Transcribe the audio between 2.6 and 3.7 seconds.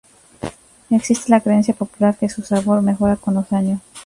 mejora con los